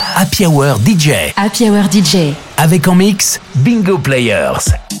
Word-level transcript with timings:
Happy 0.00 0.46
Hour 0.46 0.78
DJ. 0.78 1.32
Happy 1.36 1.68
Hour 1.68 1.84
DJ. 1.90 2.34
Avec 2.56 2.88
en 2.88 2.94
mix 2.94 3.38
Bingo 3.54 3.98
Players. 3.98 4.99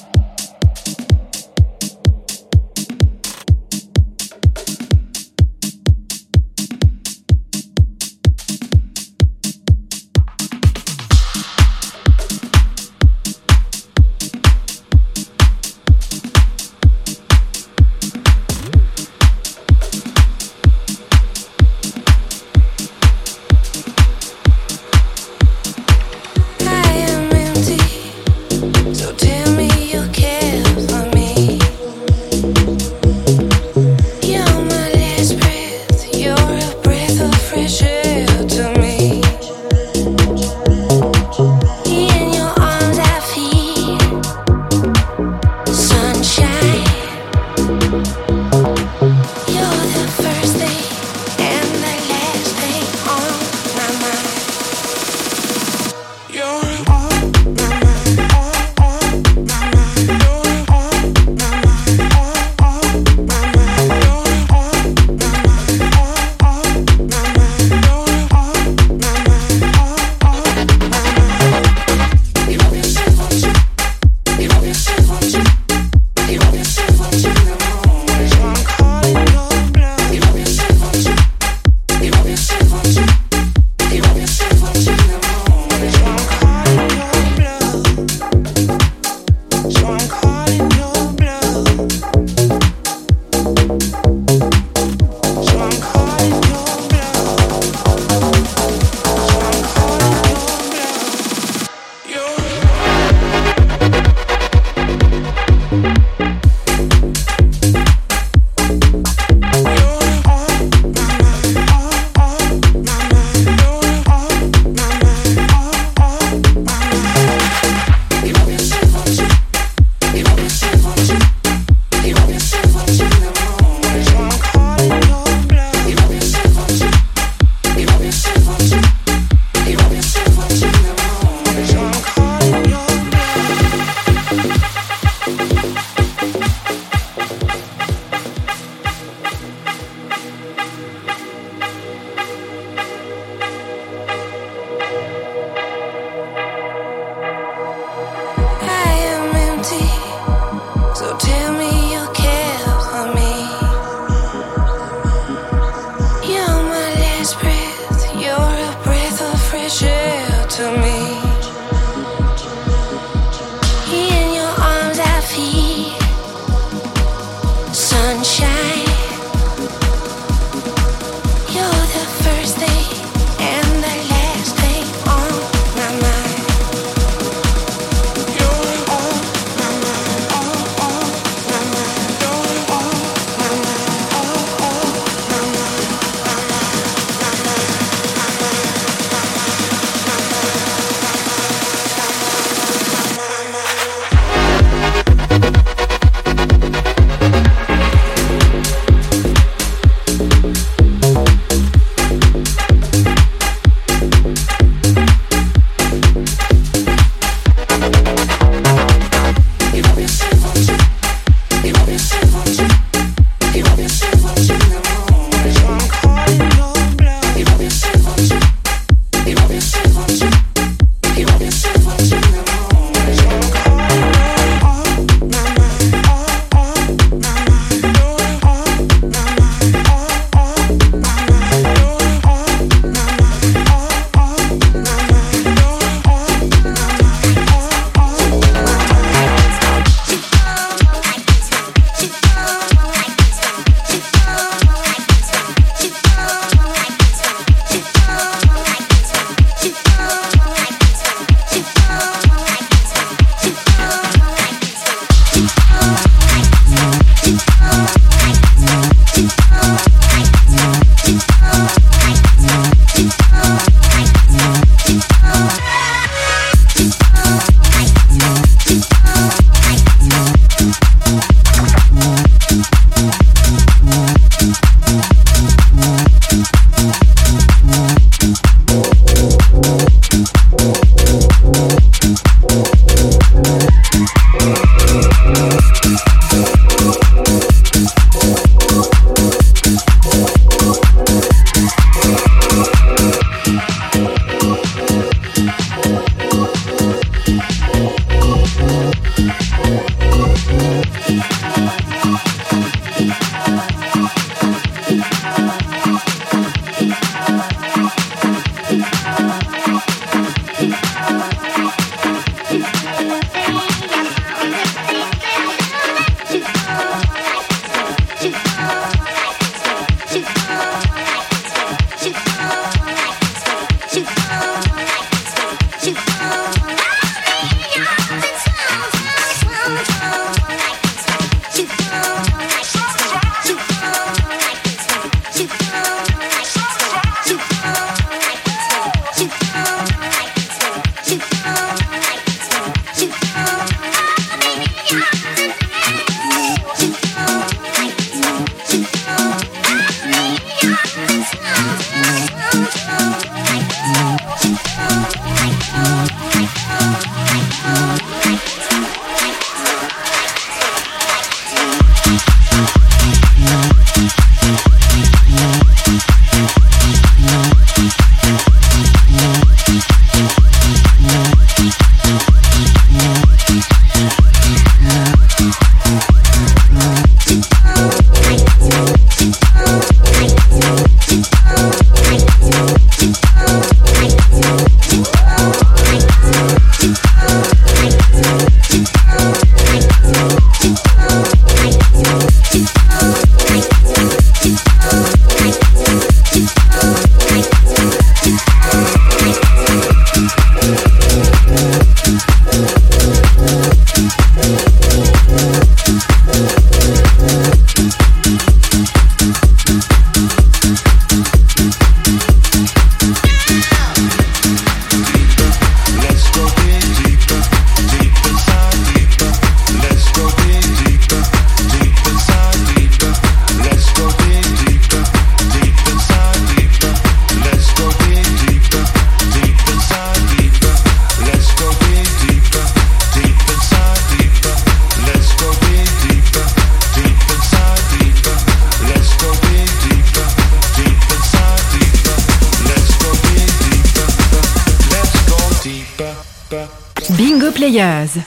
shake, 219.60 219.94
won't 219.94 220.20
you. 220.20 220.49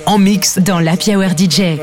En 0.06 0.18
mix 0.18 0.58
dans 0.60 0.80
la 0.80 0.94
Hour 0.94 1.32
DJ. 1.38 1.80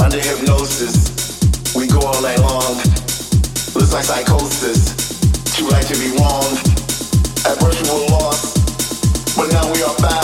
Under 0.00 0.20
hypnosis, 0.20 1.74
we 1.74 1.86
go 1.86 2.00
all 2.00 2.22
night 2.22 2.38
long. 2.38 2.76
Looks 3.74 3.92
like 3.92 4.04
psychosis. 4.04 4.94
Too 5.56 5.66
right 5.68 5.84
to 5.84 5.94
be 5.98 6.10
wrong. 6.18 6.44
At 7.44 7.58
first 7.60 7.82
we 7.82 7.90
were 7.90 8.06
lost, 8.06 9.36
but 9.36 9.52
now 9.52 9.70
we 9.72 9.82
are 9.82 9.96
back. 9.98 10.17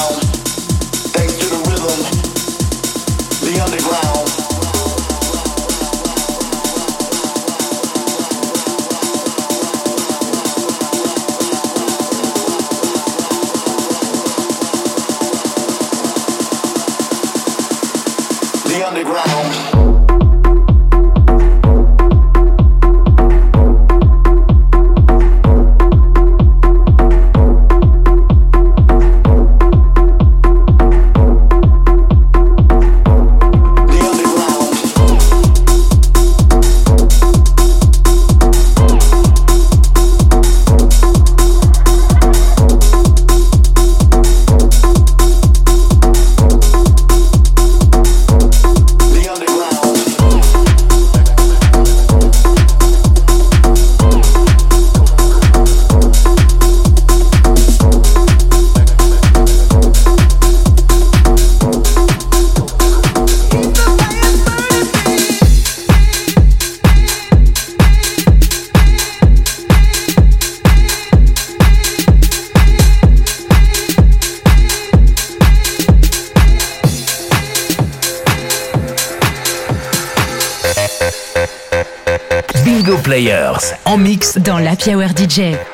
Happy 84.84 84.96
Hour 84.96 85.14
DJ. 85.14 85.73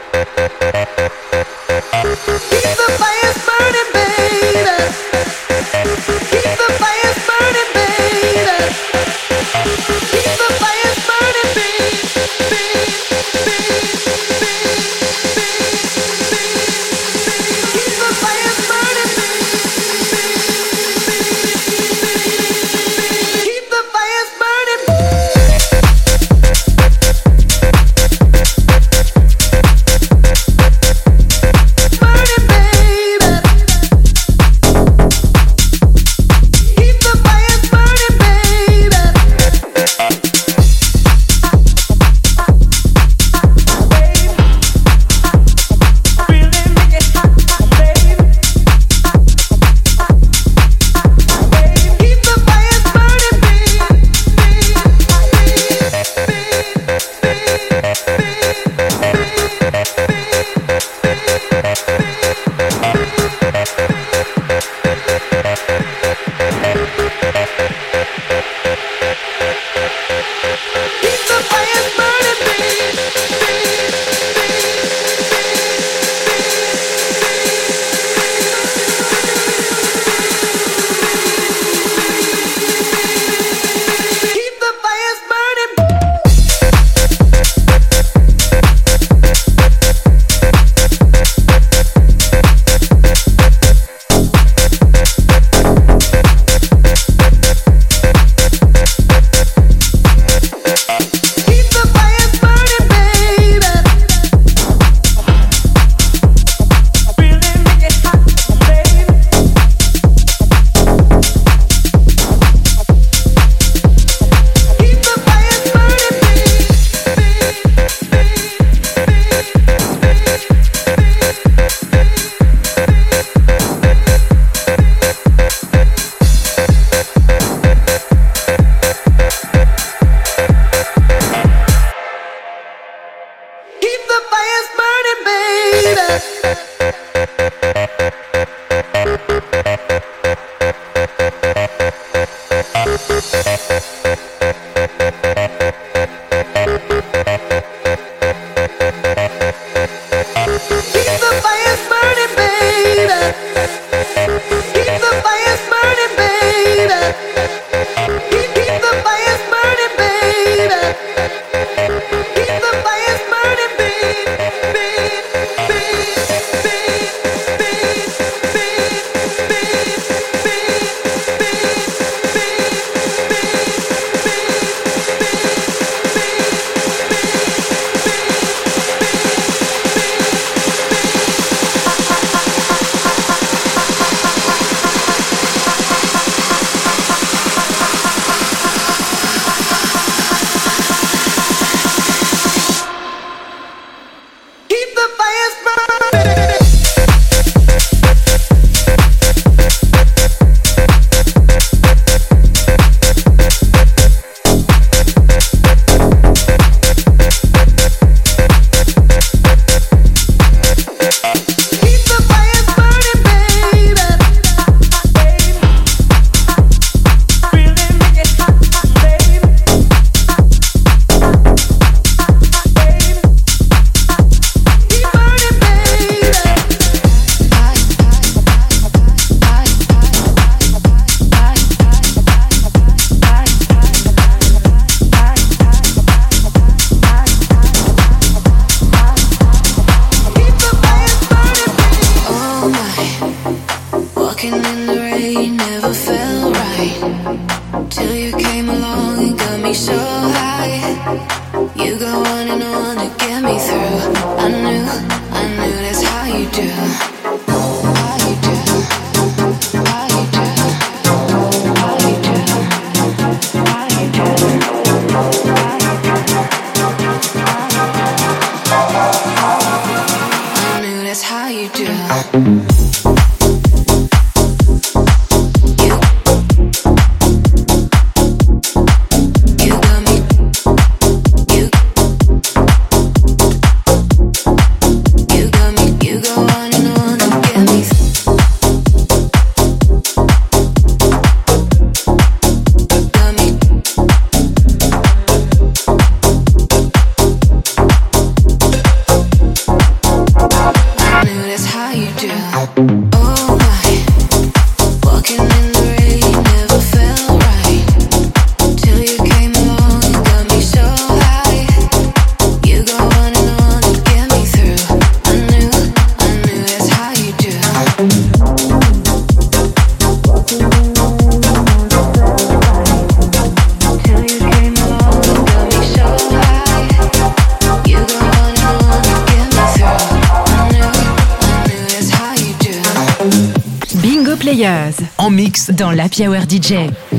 Dans 336.21 336.33
la 336.33 336.39
Hour 336.39 336.45
DJ. 336.49 337.09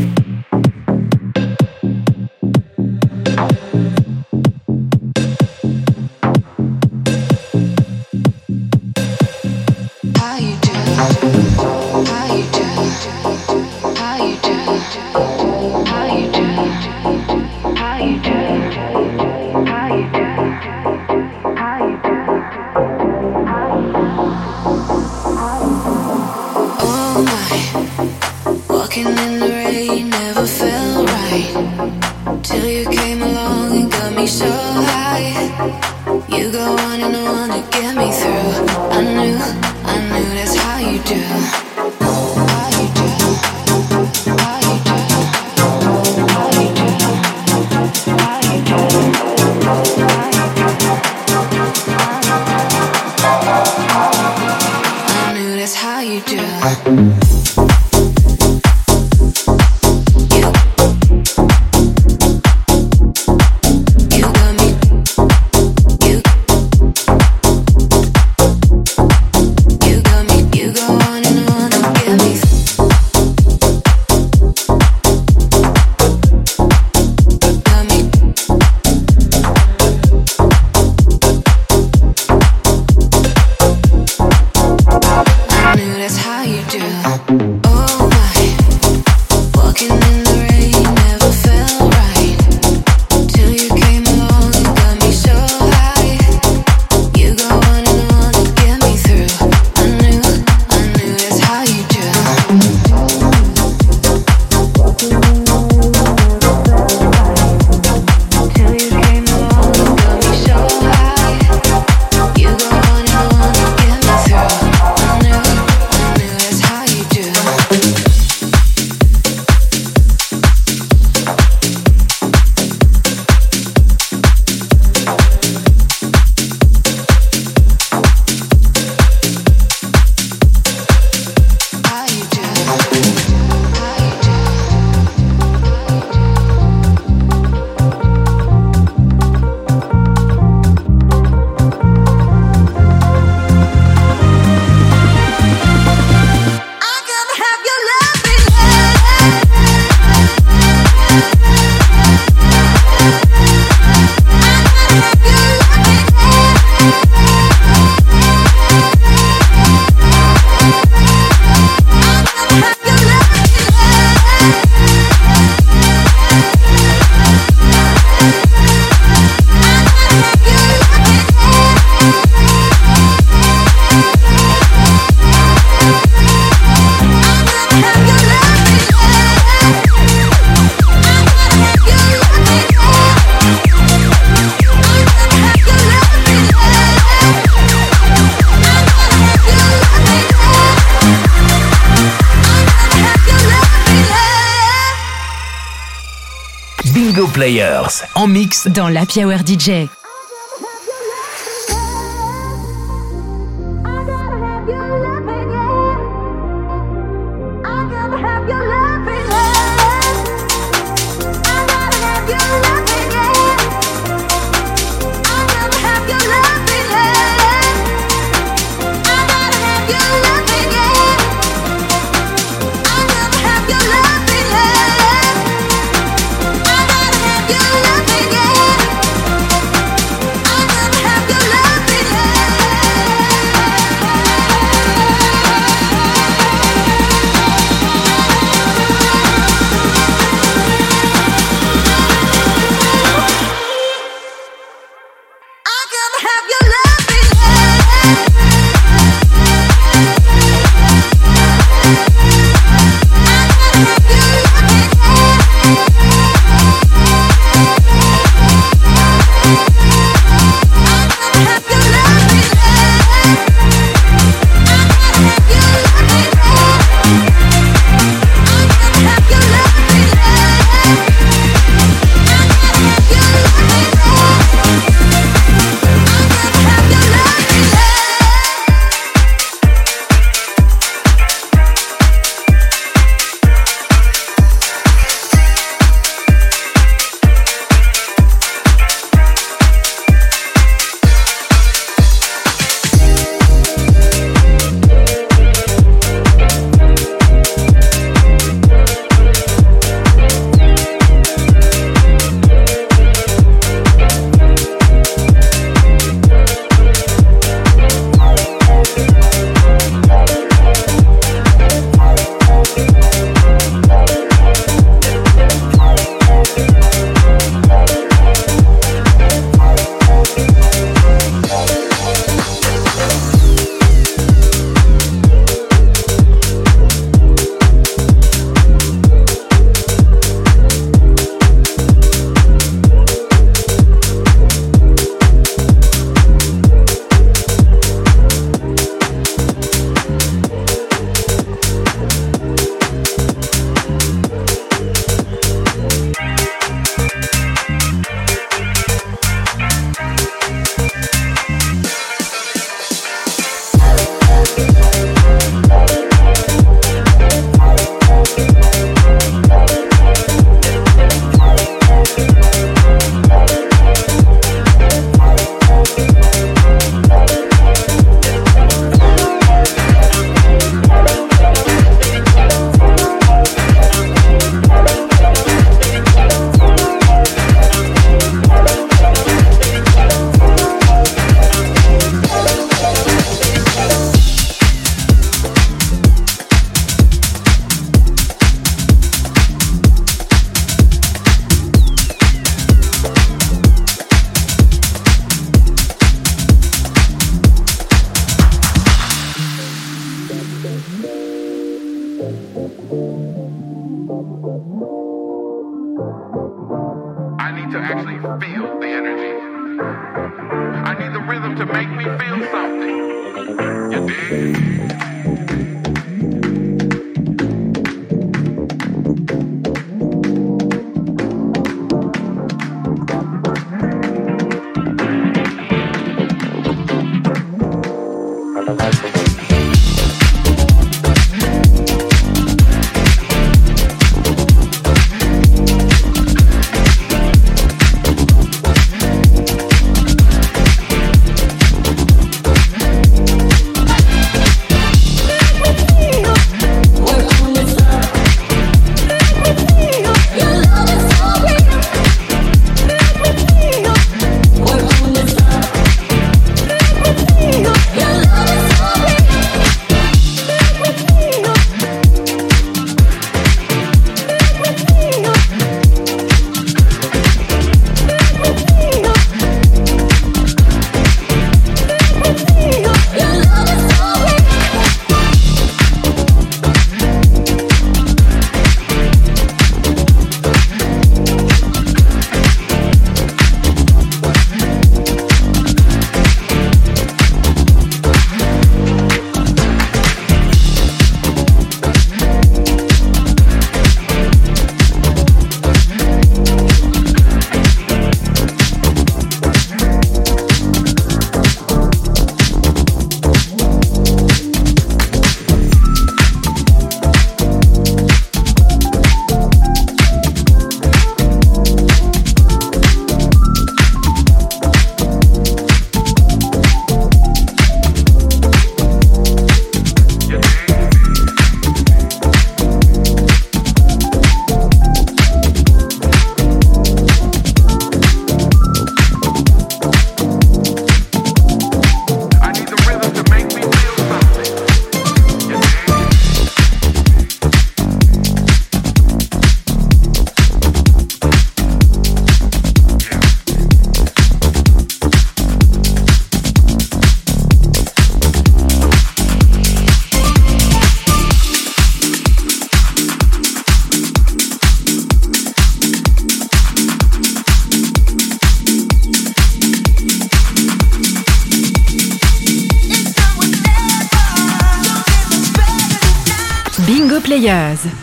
Mix 199.02 199.16
dans 199.16 199.28
la 199.28 199.36
Hour 199.36 199.42
DJ. 199.46 200.01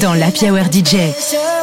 Dans 0.00 0.14
la 0.14 0.28
Hour 0.28 0.64
DJ. 0.72 1.61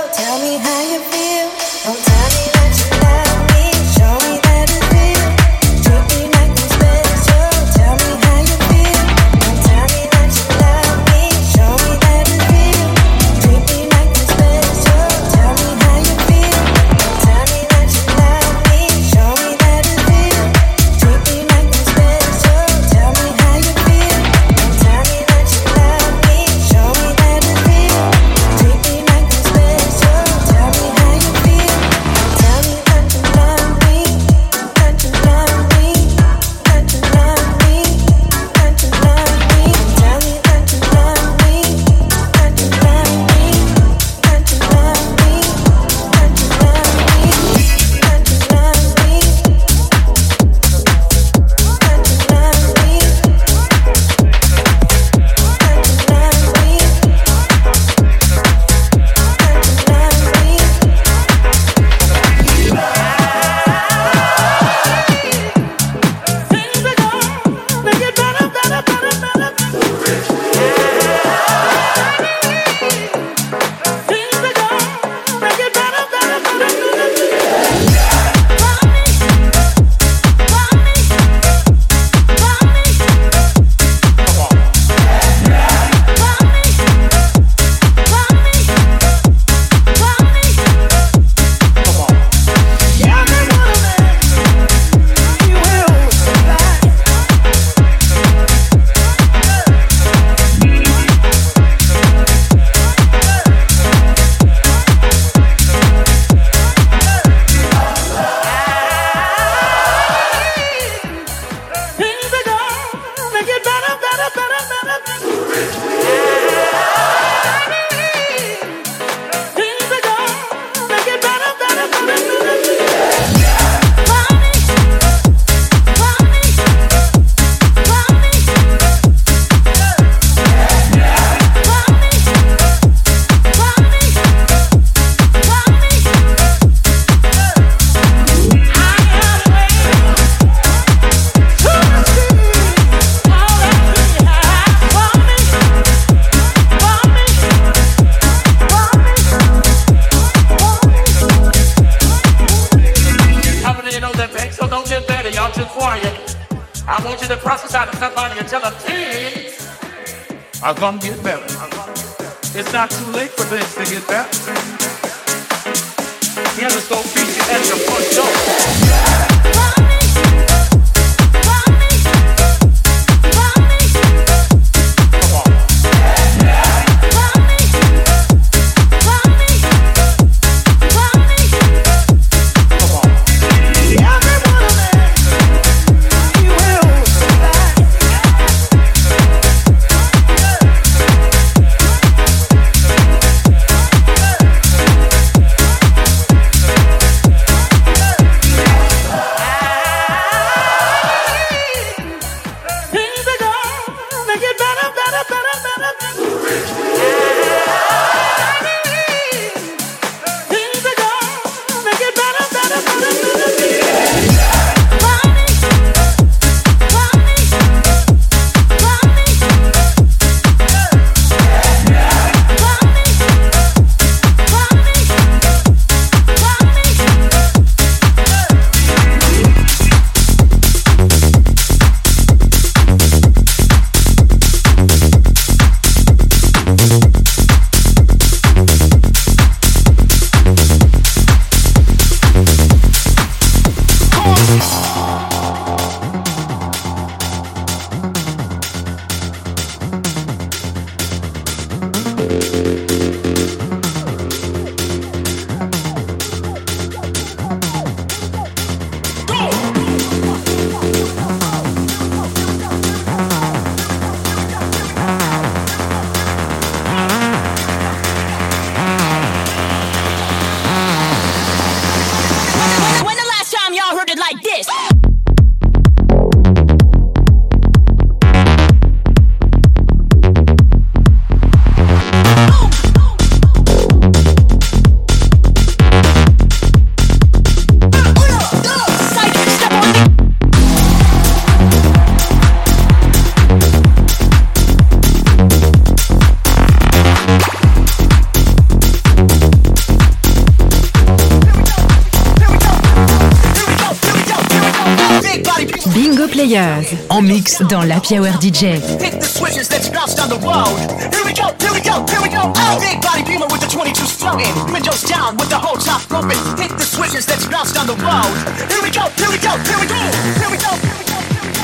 Players 306.39 306.85
en 307.09 307.21
mix 307.21 307.61
dans 307.63 307.83
la 307.83 307.99
Power 307.99 308.31
DJ. 308.39 308.79
Hit 309.01 309.19
the 309.19 309.27
switches 309.27 309.67
that's 309.67 309.89
bounced 309.89 310.15
down 310.15 310.29
the 310.29 310.39
road. 310.39 310.71
Here 311.11 311.25
we 311.25 311.33
go, 311.33 311.51
here 311.59 311.73
we 311.73 311.81
go, 311.81 312.05
here 312.07 312.21
we 312.23 312.29
go. 312.29 312.53
Oh. 312.55 312.79
Big 312.79 313.01
body 313.01 313.23
beamer 313.23 313.45
with 313.51 313.59
the 313.59 313.67
22s 313.67 314.15
floating. 314.15 314.47
Windows 314.71 315.03
down 315.03 315.35
with 315.35 315.49
the 315.49 315.59
whole 315.59 315.75
top 315.75 315.99
open. 316.09 316.39
Hit 316.55 316.71
the 316.77 316.85
switches 316.85 317.25
that's 317.25 317.45
bounced 317.45 317.75
down 317.75 317.87
the 317.87 317.95
road. 317.99 318.31
Here 318.71 318.81
we 318.81 318.89
go, 318.89 319.11
here 319.19 319.27
we 319.27 319.37
go, 319.37 319.51
here 319.67 319.79
we 319.83 319.87
go. 319.91 319.99
Here 320.39 320.49
we 320.49 320.55
go, 320.55 320.71
here 320.79 320.95
we 320.95 321.03
go, 321.03 321.19
here 321.27 321.35
we 321.35 321.43
go. 321.43 321.59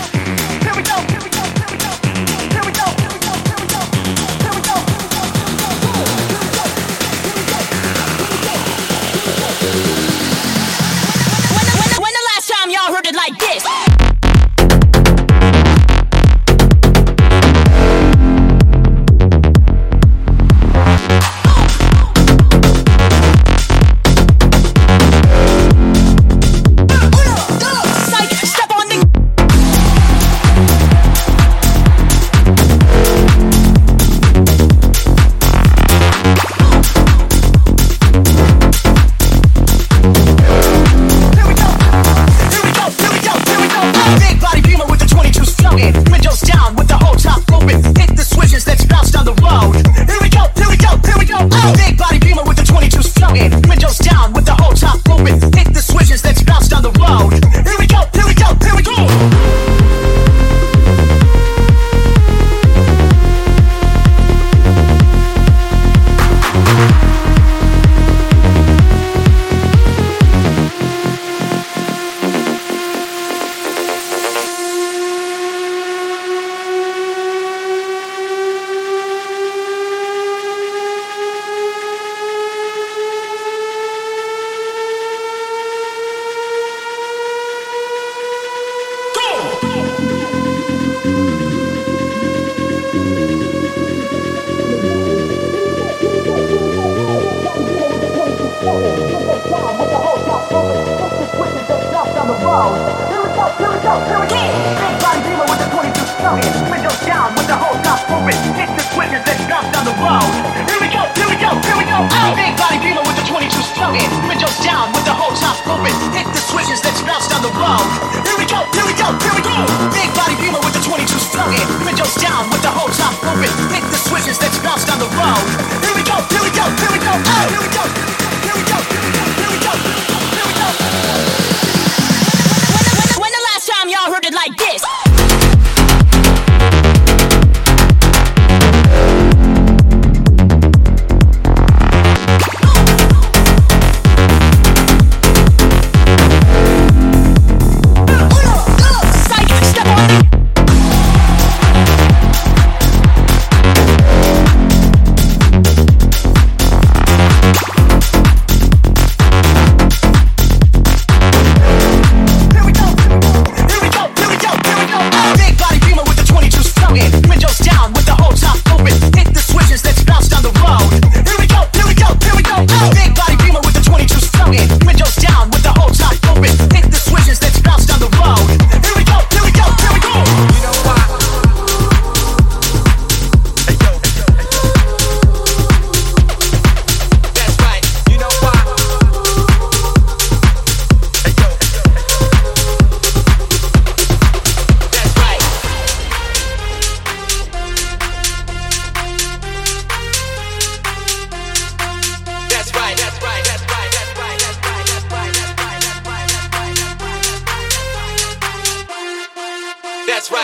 Here 0.60 0.76
we 0.76 0.84
go, 0.84 0.96
here 1.08 1.24
we 1.24 1.30
go. 1.30 1.46
like 13.16 13.40
this. 13.40 13.75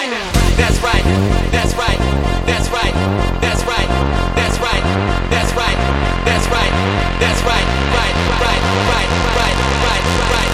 That's 0.01 0.81
right, 0.81 1.05
right, 1.05 1.99
right, 2.71 2.93
right, 8.41 8.61
right, 8.89 9.09
right, 9.37 9.55
right, 9.85 10.03
right. 10.31 10.50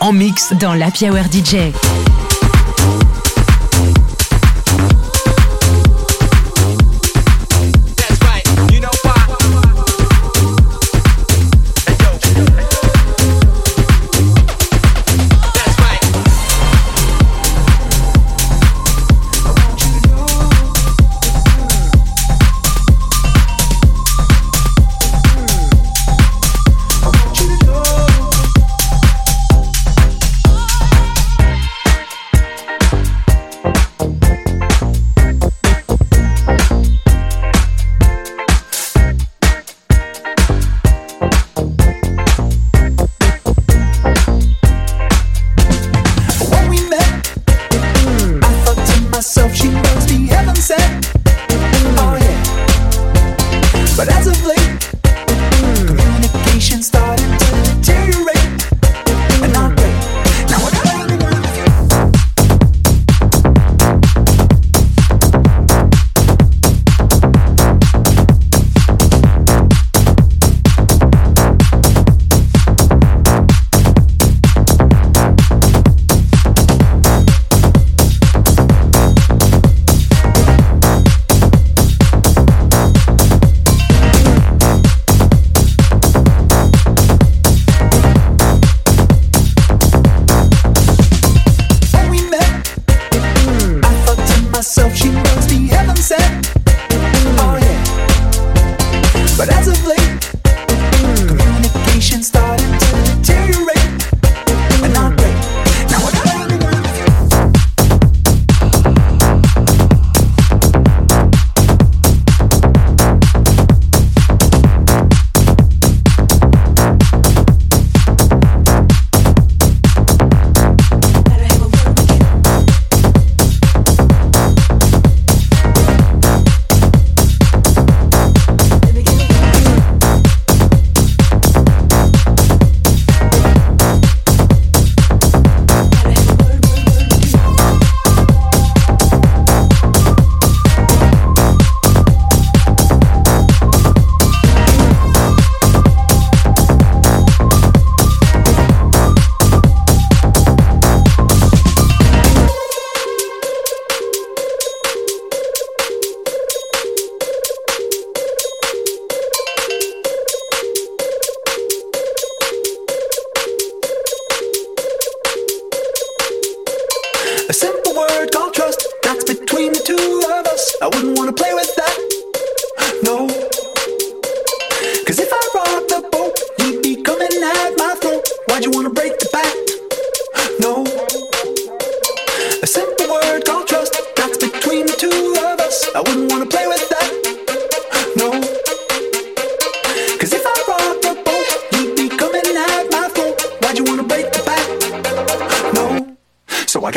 En 0.00 0.12
mix 0.12 0.52
dans 0.54 0.74
la 0.74 0.86
Hour 0.86 1.24
DJ. 1.32 1.72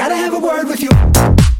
gotta 0.07 0.17
have 0.17 0.35
a 0.35 0.39
word 0.39 0.67
with 0.67 0.83
you. 0.83 1.54